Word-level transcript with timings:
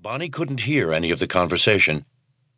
Bonnie 0.00 0.28
couldn't 0.28 0.60
hear 0.60 0.92
any 0.92 1.10
of 1.10 1.18
the 1.18 1.26
conversation, 1.26 2.04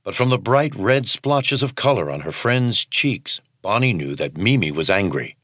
but 0.05 0.15
from 0.15 0.29
the 0.29 0.39
bright 0.39 0.77
red 0.77 1.09
splotches 1.09 1.63
of 1.63 1.75
color 1.75 2.11
on 2.11 2.21
her 2.21 2.33
friend's 2.33 2.85
cheeks, 2.85 3.41
Bonnie 3.63 3.95
knew 3.95 4.15
that 4.15 4.37
Mimi 4.37 4.71
was 4.71 4.91
angry. 4.91 5.37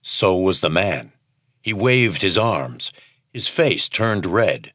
So 0.00 0.38
was 0.38 0.62
the 0.62 0.70
man. 0.70 1.12
He 1.60 1.74
waved 1.74 2.22
his 2.22 2.38
arms. 2.38 2.92
His 3.30 3.46
face 3.46 3.90
turned 3.90 4.24
red. 4.24 4.72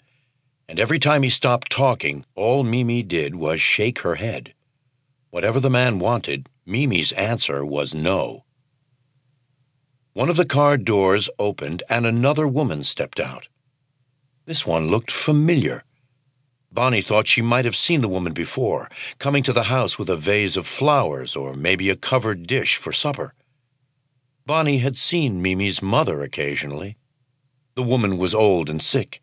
And 0.69 0.79
every 0.79 0.99
time 0.99 1.23
he 1.23 1.29
stopped 1.29 1.71
talking, 1.71 2.23
all 2.35 2.63
Mimi 2.63 3.01
did 3.01 3.33
was 3.33 3.59
shake 3.59 3.99
her 3.99 4.15
head. 4.15 4.53
Whatever 5.31 5.59
the 5.59 5.71
man 5.71 5.97
wanted, 5.97 6.49
Mimi's 6.67 7.11
answer 7.13 7.65
was 7.65 7.95
no. 7.95 8.45
One 10.13 10.29
of 10.29 10.37
the 10.37 10.45
car 10.45 10.77
doors 10.77 11.31
opened 11.39 11.81
and 11.89 12.05
another 12.05 12.47
woman 12.47 12.83
stepped 12.83 13.19
out. 13.19 13.47
This 14.45 14.67
one 14.67 14.89
looked 14.89 15.09
familiar. 15.09 15.83
Bonnie 16.73 17.03
thought 17.03 17.27
she 17.27 17.43
might 17.43 17.65
have 17.65 17.75
seen 17.75 18.01
the 18.01 18.09
woman 18.09 18.33
before, 18.33 18.89
coming 19.19 19.43
to 19.43 19.53
the 19.53 19.63
house 19.63 19.99
with 19.99 20.09
a 20.09 20.17
vase 20.17 20.57
of 20.57 20.65
flowers 20.65 21.35
or 21.35 21.53
maybe 21.53 21.91
a 21.91 21.95
covered 21.95 22.47
dish 22.47 22.77
for 22.77 22.91
supper. 22.91 23.35
Bonnie 24.47 24.79
had 24.79 24.97
seen 24.97 25.39
Mimi's 25.39 25.83
mother 25.83 26.23
occasionally. 26.23 26.97
The 27.75 27.83
woman 27.83 28.17
was 28.17 28.33
old 28.33 28.71
and 28.71 28.81
sick. 28.81 29.21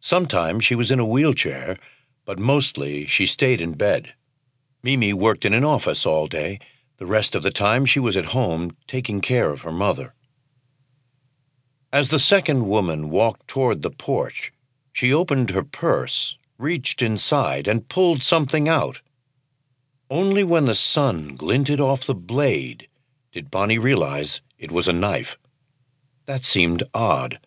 Sometimes 0.00 0.64
she 0.64 0.74
was 0.74 0.90
in 0.90 0.98
a 0.98 1.04
wheelchair, 1.04 1.76
but 2.24 2.38
mostly 2.38 3.04
she 3.04 3.26
stayed 3.26 3.60
in 3.60 3.72
bed. 3.72 4.14
Mimi 4.82 5.12
worked 5.12 5.44
in 5.44 5.52
an 5.52 5.64
office 5.64 6.06
all 6.06 6.26
day. 6.26 6.58
The 6.96 7.06
rest 7.06 7.34
of 7.34 7.42
the 7.42 7.50
time 7.50 7.84
she 7.84 8.00
was 8.00 8.16
at 8.16 8.32
home 8.36 8.74
taking 8.86 9.20
care 9.20 9.50
of 9.50 9.60
her 9.60 9.72
mother. 9.72 10.14
As 11.92 12.08
the 12.08 12.18
second 12.18 12.66
woman 12.66 13.10
walked 13.10 13.46
toward 13.46 13.82
the 13.82 13.90
porch, 13.90 14.54
she 14.90 15.02
opened 15.02 15.50
her 15.50 15.62
purse, 15.62 16.38
reached 16.58 17.02
inside, 17.02 17.68
and 17.68 17.88
pulled 17.88 18.22
something 18.22 18.68
out. 18.68 19.00
Only 20.10 20.42
when 20.42 20.64
the 20.64 20.74
sun 20.74 21.34
glinted 21.36 21.80
off 21.80 22.06
the 22.06 22.14
blade 22.14 22.88
did 23.32 23.50
Bonnie 23.50 23.78
realize 23.78 24.40
it 24.58 24.72
was 24.72 24.88
a 24.88 24.92
knife. 24.92 25.38
That 26.26 26.44
seemed 26.44 26.82
odd. 26.92 27.38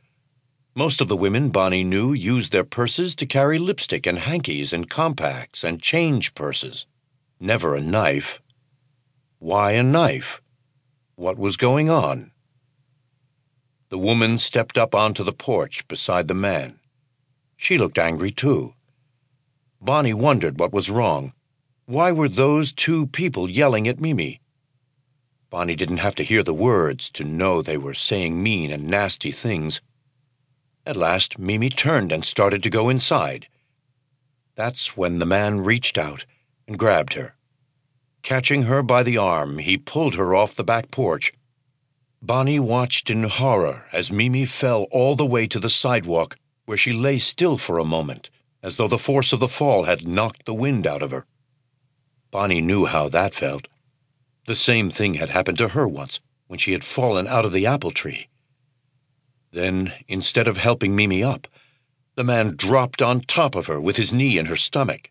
Most 0.74 1.02
of 1.02 1.10
the 1.10 1.18
women 1.18 1.50
Bonnie 1.50 1.84
knew 1.84 2.14
used 2.14 2.52
their 2.52 2.64
purses 2.64 3.14
to 3.16 3.26
carry 3.26 3.60
lipstick 3.60 4.06
and 4.08 4.20
hankies 4.20 4.72
and 4.72 4.90
compacts 4.90 5.64
and 5.64 5.82
change 5.82 6.34
purses. 6.34 6.86
Never 7.40 7.76
a 7.76 7.82
knife. 7.82 8.42
Why 9.40 9.72
a 9.72 9.84
knife? 9.84 10.42
What 11.16 11.38
was 11.38 11.58
going 11.58 11.90
on? 11.90 12.32
The 13.90 13.98
woman 13.98 14.38
stepped 14.38 14.78
up 14.78 14.96
onto 14.96 15.24
the 15.24 15.34
porch 15.34 15.86
beside 15.90 16.30
the 16.30 16.34
man. 16.34 16.80
She 17.58 17.78
looked 17.78 17.98
angry, 17.98 18.32
too. 18.32 18.74
Bonnie 19.84 20.14
wondered 20.14 20.60
what 20.60 20.72
was 20.72 20.92
wrong. 20.92 21.34
Why 21.88 22.12
were 22.12 22.30
those 22.30 22.72
two 22.72 23.08
people 23.08 23.50
yelling 23.50 23.88
at 23.88 24.00
Mimi? 24.00 24.40
Bonnie 25.50 25.76
didn't 25.76 25.98
have 25.98 26.14
to 26.16 26.24
hear 26.24 26.44
the 26.44 26.54
words 26.54 27.10
to 27.10 27.24
know 27.24 27.64
they 27.64 27.78
were 27.78 27.96
saying 27.96 28.44
mean 28.44 28.72
and 28.72 28.88
nasty 28.88 29.32
things. 29.32 29.82
At 30.86 30.96
last, 30.96 31.40
Mimi 31.40 31.70
turned 31.72 32.12
and 32.12 32.24
started 32.24 32.62
to 32.62 32.70
go 32.70 32.90
inside. 32.90 33.48
That's 34.54 34.96
when 34.96 35.18
the 35.18 35.26
man 35.26 35.62
reached 35.62 35.98
out 35.98 36.26
and 36.68 36.78
grabbed 36.78 37.14
her. 37.14 37.34
Catching 38.22 38.64
her 38.64 38.84
by 38.84 39.02
the 39.02 39.18
arm, 39.18 39.58
he 39.58 39.78
pulled 39.78 40.14
her 40.14 40.36
off 40.36 40.54
the 40.54 40.64
back 40.64 40.92
porch. 40.92 41.34
Bonnie 42.22 42.60
watched 42.60 43.10
in 43.10 43.24
horror 43.24 43.88
as 43.92 44.12
Mimi 44.12 44.46
fell 44.46 44.84
all 44.92 45.16
the 45.16 45.26
way 45.26 45.48
to 45.48 45.60
the 45.60 45.72
sidewalk, 45.72 46.38
where 46.66 46.78
she 46.78 46.94
lay 46.94 47.18
still 47.18 47.58
for 47.58 47.80
a 47.80 47.84
moment, 47.84 48.30
as 48.64 48.78
though 48.78 48.88
the 48.88 48.98
force 48.98 49.34
of 49.34 49.40
the 49.40 49.48
fall 49.48 49.84
had 49.84 50.08
knocked 50.08 50.46
the 50.46 50.54
wind 50.54 50.86
out 50.86 51.02
of 51.02 51.12
her. 51.12 51.26
Bonnie 52.30 52.62
knew 52.62 52.86
how 52.86 53.10
that 53.10 53.34
felt. 53.34 53.68
The 54.48 54.56
same 54.56 54.90
thing 54.90 55.16
had 55.16 55.30
happened 55.30 55.58
to 55.60 55.70
her 55.70 55.88
once 55.88 56.20
when 56.48 56.60
she 56.60 56.74
had 56.74 56.84
fallen 56.84 57.28
out 57.28 57.46
of 57.46 57.54
the 57.54 57.66
apple 57.66 57.92
tree. 57.92 58.28
Then, 59.52 59.94
instead 60.08 60.48
of 60.48 60.58
helping 60.58 60.96
Mimi 60.96 61.24
up, 61.24 61.48
the 62.16 62.24
man 62.24 62.56
dropped 62.56 63.02
on 63.02 63.22
top 63.22 63.56
of 63.56 63.68
her 63.68 63.80
with 63.80 63.98
his 63.98 64.14
knee 64.14 64.38
in 64.38 64.46
her 64.46 64.56
stomach. 64.56 65.10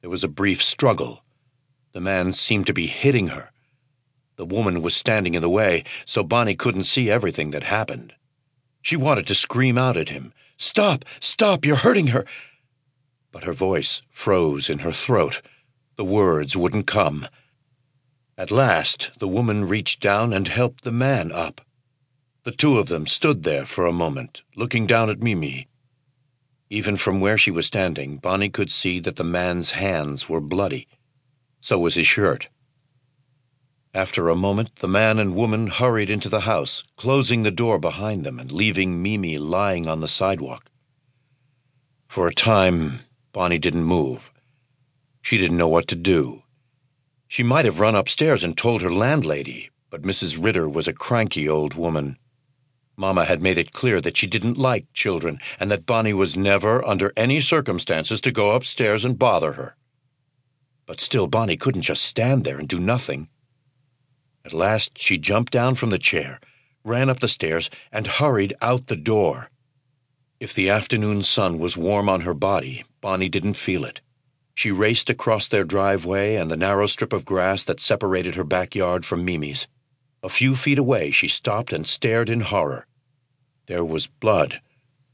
There 0.00 0.10
was 0.10 0.24
a 0.24 0.28
brief 0.28 0.62
struggle. 0.62 1.22
The 1.92 2.00
man 2.00 2.32
seemed 2.32 2.66
to 2.66 2.74
be 2.74 2.86
hitting 2.86 3.28
her. 3.28 3.50
The 4.36 4.44
woman 4.44 4.82
was 4.82 4.94
standing 4.94 5.34
in 5.34 5.42
the 5.42 5.48
way, 5.48 5.84
so 6.04 6.22
Bonnie 6.22 6.54
couldn't 6.54 6.84
see 6.84 7.10
everything 7.10 7.50
that 7.52 7.64
happened. 7.64 8.12
She 8.82 8.96
wanted 8.96 9.26
to 9.28 9.34
scream 9.34 9.78
out 9.78 9.96
at 9.96 10.10
him, 10.10 10.32
Stop! 10.58 11.04
Stop! 11.20 11.64
You're 11.64 11.76
hurting 11.76 12.08
her! 12.08 12.24
But 13.36 13.44
her 13.44 13.52
voice 13.52 14.00
froze 14.08 14.70
in 14.70 14.78
her 14.78 14.94
throat. 14.94 15.42
The 15.96 16.04
words 16.06 16.56
wouldn't 16.56 16.86
come. 16.86 17.28
At 18.38 18.50
last, 18.50 19.10
the 19.18 19.28
woman 19.28 19.68
reached 19.68 20.00
down 20.00 20.32
and 20.32 20.48
helped 20.48 20.84
the 20.84 20.90
man 20.90 21.30
up. 21.30 21.60
The 22.44 22.50
two 22.50 22.78
of 22.78 22.86
them 22.86 23.06
stood 23.06 23.42
there 23.42 23.66
for 23.66 23.84
a 23.84 23.92
moment, 23.92 24.40
looking 24.54 24.86
down 24.86 25.10
at 25.10 25.22
Mimi. 25.22 25.68
Even 26.70 26.96
from 26.96 27.20
where 27.20 27.36
she 27.36 27.50
was 27.50 27.66
standing, 27.66 28.16
Bonnie 28.16 28.48
could 28.48 28.70
see 28.70 29.00
that 29.00 29.16
the 29.16 29.22
man's 29.22 29.72
hands 29.72 30.30
were 30.30 30.40
bloody. 30.40 30.88
So 31.60 31.78
was 31.78 31.94
his 31.94 32.06
shirt. 32.06 32.48
After 33.92 34.30
a 34.30 34.34
moment, 34.34 34.76
the 34.76 34.88
man 34.88 35.18
and 35.18 35.34
woman 35.34 35.66
hurried 35.66 36.08
into 36.08 36.30
the 36.30 36.48
house, 36.48 36.82
closing 36.96 37.42
the 37.42 37.50
door 37.50 37.78
behind 37.78 38.24
them 38.24 38.40
and 38.40 38.50
leaving 38.50 39.02
Mimi 39.02 39.36
lying 39.36 39.86
on 39.86 40.00
the 40.00 40.08
sidewalk. 40.08 40.70
For 42.08 42.26
a 42.26 42.34
time, 42.34 43.00
Bonnie 43.36 43.58
didn't 43.58 43.84
move. 43.84 44.32
She 45.20 45.36
didn't 45.36 45.58
know 45.58 45.68
what 45.68 45.88
to 45.88 45.94
do. 45.94 46.44
She 47.28 47.42
might 47.42 47.66
have 47.66 47.80
run 47.80 47.94
upstairs 47.94 48.42
and 48.42 48.56
told 48.56 48.80
her 48.80 48.90
landlady, 48.90 49.68
but 49.90 50.00
Mrs. 50.00 50.42
Ritter 50.42 50.66
was 50.66 50.88
a 50.88 50.94
cranky 50.94 51.46
old 51.46 51.74
woman. 51.74 52.16
Mamma 52.96 53.26
had 53.26 53.42
made 53.42 53.58
it 53.58 53.74
clear 53.74 54.00
that 54.00 54.16
she 54.16 54.26
didn't 54.26 54.56
like 54.56 54.90
children 54.94 55.38
and 55.60 55.70
that 55.70 55.84
Bonnie 55.84 56.14
was 56.14 56.34
never, 56.34 56.82
under 56.88 57.12
any 57.14 57.42
circumstances, 57.42 58.22
to 58.22 58.32
go 58.32 58.52
upstairs 58.52 59.04
and 59.04 59.18
bother 59.18 59.52
her. 59.52 59.76
But 60.86 60.98
still, 60.98 61.26
Bonnie 61.26 61.58
couldn't 61.58 61.82
just 61.82 62.06
stand 62.06 62.42
there 62.42 62.58
and 62.58 62.66
do 62.66 62.80
nothing. 62.80 63.28
At 64.46 64.54
last, 64.54 64.96
she 64.96 65.18
jumped 65.18 65.52
down 65.52 65.74
from 65.74 65.90
the 65.90 65.98
chair, 65.98 66.40
ran 66.84 67.10
up 67.10 67.20
the 67.20 67.28
stairs, 67.28 67.68
and 67.92 68.06
hurried 68.06 68.54
out 68.62 68.86
the 68.86 68.96
door. 68.96 69.50
If 70.38 70.52
the 70.52 70.68
afternoon 70.68 71.22
sun 71.22 71.58
was 71.58 71.78
warm 71.78 72.10
on 72.10 72.20
her 72.20 72.34
body, 72.34 72.84
Bonnie 73.00 73.30
didn't 73.30 73.54
feel 73.54 73.86
it. 73.86 74.02
She 74.54 74.70
raced 74.70 75.08
across 75.08 75.48
their 75.48 75.64
driveway 75.64 76.34
and 76.34 76.50
the 76.50 76.58
narrow 76.58 76.86
strip 76.86 77.14
of 77.14 77.24
grass 77.24 77.64
that 77.64 77.80
separated 77.80 78.34
her 78.34 78.44
backyard 78.44 79.06
from 79.06 79.24
Mimi's. 79.24 79.66
A 80.22 80.28
few 80.28 80.54
feet 80.54 80.78
away, 80.78 81.10
she 81.10 81.28
stopped 81.28 81.72
and 81.72 81.86
stared 81.86 82.28
in 82.28 82.40
horror. 82.40 82.86
There 83.66 83.84
was 83.84 84.08
blood, 84.08 84.60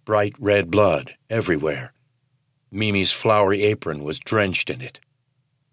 bright 0.05 0.34
red 0.41 0.72
blood, 0.72 1.15
everywhere. 1.31 1.93
Mimi's 2.72 3.12
flowery 3.12 3.62
apron 3.62 4.03
was 4.03 4.19
drenched 4.19 4.71
in 4.71 4.81
it. 4.81 4.99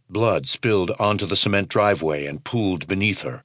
Blood 0.09 0.47
spilled 0.47 0.91
onto 0.99 1.25
the 1.25 1.35
cement 1.35 1.69
driveway 1.69 2.27
and 2.27 2.43
pooled 2.43 2.87
beneath 2.87 3.23
her. 3.23 3.43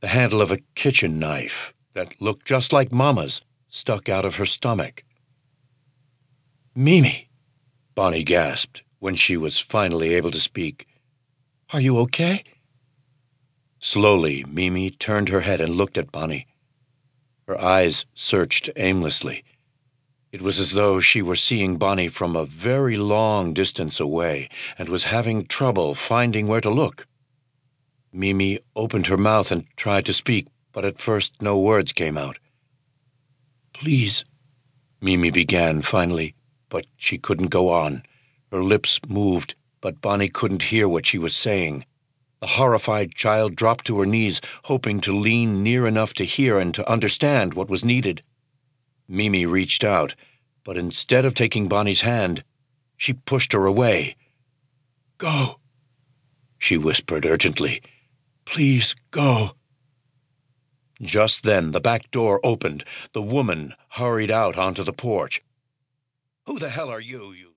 The 0.00 0.08
handle 0.08 0.40
of 0.40 0.50
a 0.50 0.62
kitchen 0.74 1.20
knife 1.20 1.72
that 1.94 2.20
looked 2.20 2.46
just 2.46 2.72
like 2.72 2.90
Mamma's 2.90 3.42
stuck 3.68 4.08
out 4.08 4.24
of 4.24 4.36
her 4.36 4.46
stomach. 4.46 5.04
Mimi, 6.74 7.28
Bonnie 7.94 8.24
gasped 8.24 8.82
when 8.98 9.14
she 9.14 9.36
was 9.36 9.58
finally 9.58 10.14
able 10.14 10.30
to 10.30 10.40
speak. 10.40 10.86
Are 11.72 11.80
you 11.80 11.98
okay? 11.98 12.44
Slowly, 13.78 14.44
Mimi 14.48 14.90
turned 14.90 15.28
her 15.28 15.42
head 15.42 15.60
and 15.60 15.74
looked 15.74 15.98
at 15.98 16.10
Bonnie. 16.12 16.46
Her 17.46 17.60
eyes 17.60 18.06
searched 18.14 18.70
aimlessly. 18.76 19.44
It 20.30 20.42
was 20.42 20.58
as 20.58 20.72
though 20.72 21.00
she 21.00 21.22
were 21.22 21.36
seeing 21.36 21.78
Bonnie 21.78 22.08
from 22.08 22.36
a 22.36 22.44
very 22.44 22.96
long 22.96 23.54
distance 23.54 23.98
away 23.98 24.48
and 24.76 24.88
was 24.88 25.04
having 25.04 25.46
trouble 25.46 25.94
finding 25.94 26.46
where 26.46 26.60
to 26.60 26.70
look. 26.70 27.06
Mimi 28.12 28.58
opened 28.76 29.06
her 29.06 29.16
mouth 29.16 29.50
and 29.50 29.64
tried 29.76 30.04
to 30.06 30.12
speak, 30.12 30.46
but 30.72 30.84
at 30.84 30.98
first 30.98 31.40
no 31.40 31.58
words 31.58 31.92
came 31.92 32.18
out. 32.18 32.38
Please, 33.78 34.24
Mimi 35.00 35.30
began 35.30 35.82
finally, 35.82 36.34
but 36.68 36.84
she 36.96 37.16
couldn't 37.16 37.46
go 37.46 37.70
on. 37.70 38.02
Her 38.50 38.60
lips 38.60 38.98
moved, 39.06 39.54
but 39.80 40.00
Bonnie 40.00 40.28
couldn't 40.28 40.64
hear 40.64 40.88
what 40.88 41.06
she 41.06 41.16
was 41.16 41.36
saying. 41.36 41.84
The 42.40 42.48
horrified 42.48 43.14
child 43.14 43.54
dropped 43.54 43.86
to 43.86 44.00
her 44.00 44.06
knees, 44.06 44.40
hoping 44.64 45.00
to 45.02 45.16
lean 45.16 45.62
near 45.62 45.86
enough 45.86 46.12
to 46.14 46.24
hear 46.24 46.58
and 46.58 46.74
to 46.74 46.90
understand 46.90 47.54
what 47.54 47.70
was 47.70 47.84
needed. 47.84 48.24
Mimi 49.06 49.46
reached 49.46 49.84
out, 49.84 50.16
but 50.64 50.76
instead 50.76 51.24
of 51.24 51.34
taking 51.34 51.68
Bonnie's 51.68 52.00
hand, 52.00 52.42
she 52.96 53.12
pushed 53.12 53.52
her 53.52 53.64
away. 53.64 54.16
Go, 55.18 55.60
she 56.58 56.76
whispered 56.76 57.24
urgently. 57.24 57.80
Please 58.44 58.96
go. 59.12 59.52
Just 61.00 61.44
then 61.44 61.70
the 61.70 61.80
back 61.80 62.10
door 62.10 62.40
opened. 62.42 62.84
The 63.12 63.22
woman 63.22 63.74
hurried 63.90 64.30
out 64.30 64.58
onto 64.58 64.82
the 64.82 64.92
porch. 64.92 65.42
Who 66.46 66.58
the 66.58 66.70
hell 66.70 66.90
are 66.90 67.00
you, 67.00 67.32
you 67.32 67.46